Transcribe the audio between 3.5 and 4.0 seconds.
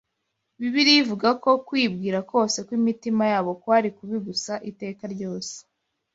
kwari